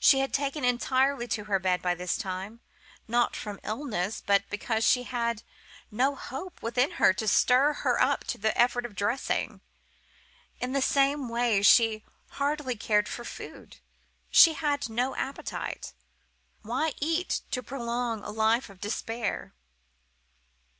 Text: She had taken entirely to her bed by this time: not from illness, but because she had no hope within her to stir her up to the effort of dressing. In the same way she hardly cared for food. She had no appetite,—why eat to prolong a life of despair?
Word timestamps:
She 0.00 0.18
had 0.18 0.34
taken 0.34 0.64
entirely 0.64 1.28
to 1.28 1.44
her 1.44 1.60
bed 1.60 1.82
by 1.82 1.94
this 1.94 2.16
time: 2.16 2.58
not 3.06 3.36
from 3.36 3.60
illness, 3.62 4.20
but 4.20 4.50
because 4.50 4.82
she 4.82 5.04
had 5.04 5.44
no 5.88 6.16
hope 6.16 6.60
within 6.64 6.90
her 6.98 7.12
to 7.12 7.28
stir 7.28 7.72
her 7.72 8.02
up 8.02 8.24
to 8.24 8.38
the 8.38 8.60
effort 8.60 8.84
of 8.84 8.96
dressing. 8.96 9.60
In 10.58 10.72
the 10.72 10.82
same 10.82 11.28
way 11.28 11.62
she 11.62 12.04
hardly 12.30 12.74
cared 12.74 13.08
for 13.08 13.24
food. 13.24 13.76
She 14.32 14.54
had 14.54 14.88
no 14.88 15.14
appetite,—why 15.14 16.94
eat 17.00 17.42
to 17.52 17.62
prolong 17.62 18.24
a 18.24 18.30
life 18.32 18.68
of 18.68 18.80
despair? 18.80 19.54